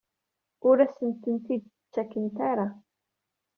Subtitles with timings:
[0.67, 2.67] Ur asent-tent-id-ttakent ara?